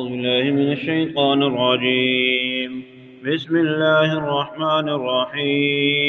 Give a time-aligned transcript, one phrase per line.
[0.00, 2.82] أعوذ بالله من الشيطان الرجيم.
[3.26, 6.00] بسم الله الرحمن الرحيم.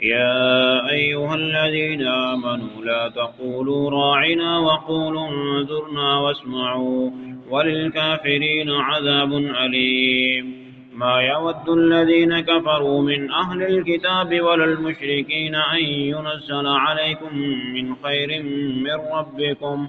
[0.00, 7.10] يا أيها الذين آمنوا لا تقولوا راعنا وقولوا انظرنا واسمعوا
[7.50, 10.46] وللكافرين عذاب أليم.
[10.94, 17.38] ما يود الذين كفروا من أهل الكتاب ولا المشركين أن ينزل عليكم
[17.74, 18.42] من خير
[18.86, 19.88] من ربكم